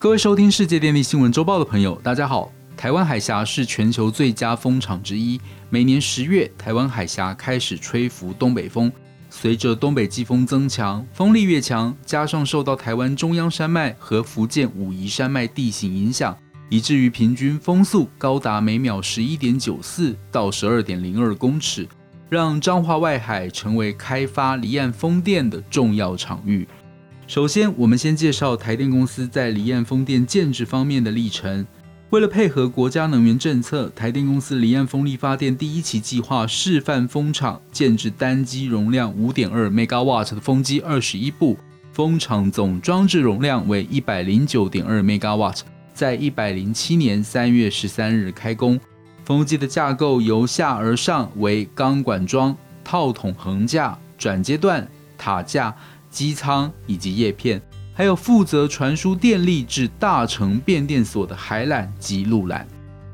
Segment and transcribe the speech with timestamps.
[0.00, 2.52] 各位收听世界电力新闻周报的朋友，大家好。
[2.76, 5.40] 台湾海峡是全球最佳风场之一，
[5.70, 8.92] 每年十月，台湾海峡开始吹拂东北风。
[9.28, 21.88] 随着东北季风增强，风力越强，加上受到台湾中央山脉和福建武夷山脉地形影响，以至于平均风速高达每秒十一点九四到十二点零二公尺，
[22.28, 26.68] 让彰化外海成为开发离岸风电的重要场域。
[27.28, 31.66] 首先，我们先介绍台电公司在离岸风电建制方面的历程。
[32.08, 41.58] 为了配合国家能源政策，台电公司离岸风力发电第一期计划示范风场建制单机容量五点二 megawatt 的风机二十一部，
[41.92, 45.60] 风场总装置容量为一百零九点二 megawatt，
[45.92, 48.80] 在一百零七年三月十三日开工。
[49.26, 55.76] 风机的架构由下而上为钢管桩、套筒横架、转接段、塔架。
[56.10, 57.60] 机舱以及叶片，
[57.94, 62.64] 还有负责传输电力至大成变电所的海缆及路缆。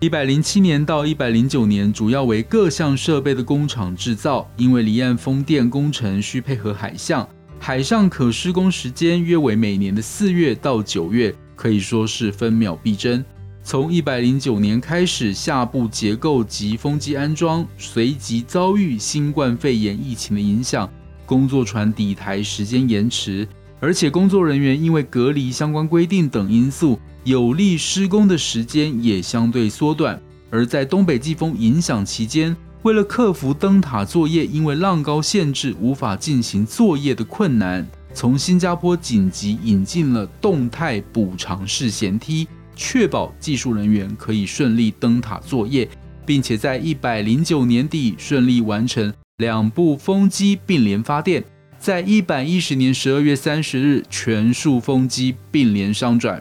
[0.00, 4.50] 一百零七年到一百零九年，主要为各项设备的工厂制造。
[4.56, 7.28] 因为离岸风电工程需配合海象，
[7.60, 13.24] 海上可施工时间约为每年的四月到九月，可以说是分秒必争。
[13.62, 20.90] 从一百零九年开始，下部结构及风机安装随即遭遇新冠肺炎疫情的影响。
[21.32, 23.48] 工作船抵台时间延迟，
[23.80, 30.20] 而且工作人员因为隔离相关规定等因素，有利施工的时间也相对缩短。
[30.50, 45.88] 而在东北季风影响期间，为了克服灯塔作业因为浪高限制无法进行作业的困难，从新加坡紧急引进了动态补偿式舷梯，确保技术人员可以顺利灯塔作业，
[46.26, 49.10] 并且在一百零九年底顺利完成。
[49.42, 51.42] 两部风机并联发电，
[51.76, 56.40] 在一百一十年十二月三十日，全数风机并联商转。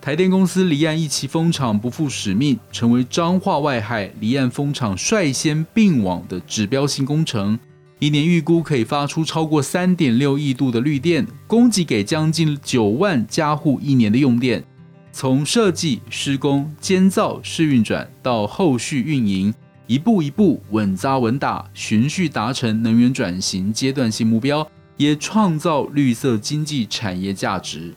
[0.00, 7.58] 台电公司离岸一期风场不负使命，成为彰化外海离岸风场率先并网的指标性工程。
[7.98, 14.64] 一年预估可以发出超过三点六亿度的绿电，供给给将近九万家户一年的用电。
[15.12, 19.52] 从设计、施工、监造、试运转到后续运营。
[19.86, 27.94] 一步一步稳扎稳打，循序达成能源转型阶段性目标，也创造绿色经济产业价值。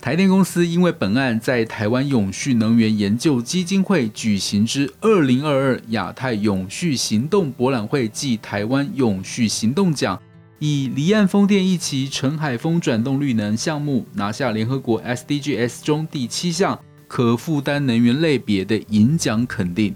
[0.00, 10.20] 台电公司因为本案在台湾永续能源研究基金会举行之二零二二亚太永续行动博览会暨台湾永续行动奖，
[10.60, 16.78] 以离岸风电一期陈海峰转动绿能项目拿下联合国 SDGs 中第七项
[17.08, 19.94] 可负担能源类别的银奖肯定。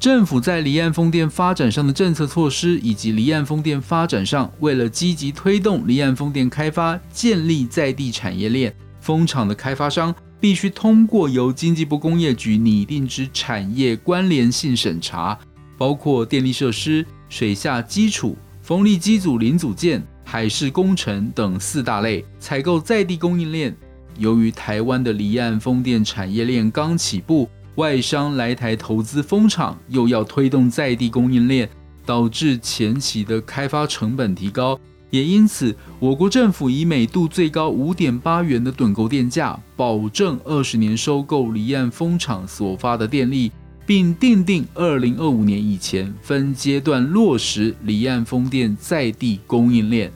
[0.00, 15.38] 政府在离岸风电发展上的政策措施，以及离岸风电发展上，为了积极推动离岸风电开发，建立在地产业链，风场的开发商必须通过由经济部工业局拟定之产业关联性审查，
[15.76, 23.76] 包括电力设施、水下基础、风力机组零组件、海事工程等四大类，采购在地供应链。
[24.16, 27.46] 由于台湾的离岸风电产业链刚起步。
[27.80, 31.66] 外商来台投资风场，又要推动在地供应链，
[32.04, 34.78] 导致前期的开发成本提高。
[35.08, 43.50] 也因此，我国政府以每度最高五点八元的趸购电价，保证二十年收购离岸风场所发的电力，
[43.86, 50.12] 并定定二零二五年以前分阶段落实离岸风电在地供应链。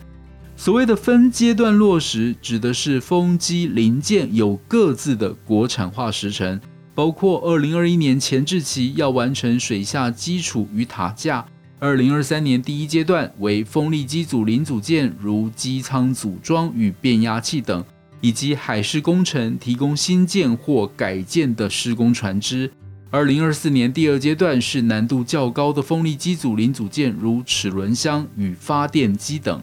[0.54, 6.60] 所谓的分阶段落实，指的是风机零件有各自的国产化时程。
[6.94, 11.44] 包括二零二一年前置期要完成水下基础与塔架，
[11.80, 17.84] 二零二三年第一阶段为风力机组零组件，如机舱组装与变压器等，
[18.20, 22.70] 以及海事工程提供新建或改建的施工船只。
[23.10, 29.60] 二零二四年第二阶段是难度较高的风力机组零组件，如齿轮箱与发电机等。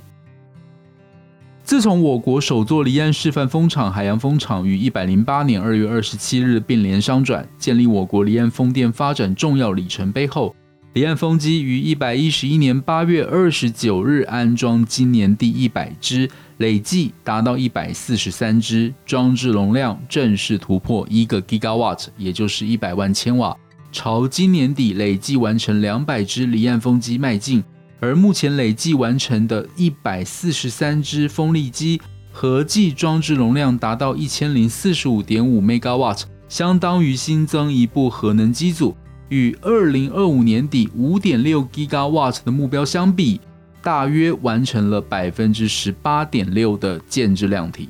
[1.63, 10.53] 自从我国首座离岸示范风场海洋风场于一百零八年二月二十七日并联商转，建立我国离岸风电发展重要里程碑后，
[10.93, 23.55] 离岸风机于一百一十一年八月二十九日安装今年第一百只，累计达到一百四十三只，装置容量正式突破一个 gigawatt，也就是一百万千瓦，
[23.93, 27.63] 朝今年底累计完成两百只离岸风机迈进。
[28.01, 32.01] 而目前累计完成的一百四十三只风力机，
[32.31, 38.97] 合计装置容量达到一千零四十五点五 megawatt，相当于新增一部核能机组。
[39.29, 43.39] 与二零二五年底五点六 gigawatt 的目标相比，
[43.81, 47.87] 大约完成了百分之十八点六的建制量体。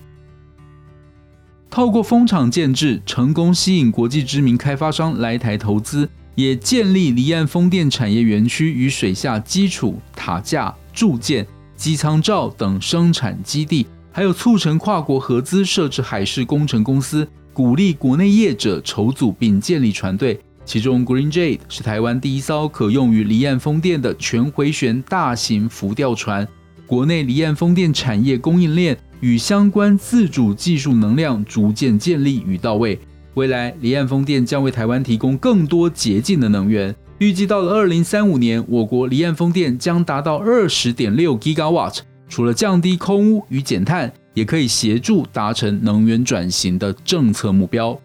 [1.69, 11.45] 透过风场建制，成功吸引国际知名开发商来台投资，也建立离岸风电产业园区与水下基础塔架、铸件、
[11.75, 20.39] 机舱罩等生产基地，还有促成跨国合资设置海事工程公司，鼓励国内业者筹组并建立船队。
[20.63, 26.47] 其中，Green Jade 是台湾第一艘可用于离岸风电的全回旋大型浮吊船。
[26.85, 28.97] 国内离岸风电产业供应链。
[29.21, 32.99] 与相关自主技术能量逐渐建立与到位，
[33.35, 36.93] 未来离岸风电将为台湾提供更多洁净的能源。
[37.19, 41.99] 预计到了二零三五年，我国离岸风电将达到二十点六 gigawatt。
[42.27, 47.99] 除了降低空污与减碳，也可以协助达成能源转型的政策目标。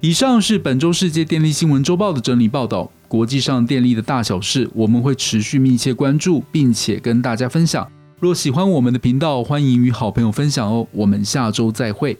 [0.00, 2.90] 以上是本周世界电力新闻周报的整理报道。
[3.08, 7.88] 国际上电力的大小事，我们会持续密切关注，并且跟大家分享。
[8.20, 10.86] 若喜欢我们的频道，欢迎与好朋友分享哦。
[10.92, 12.18] 我们下周再会。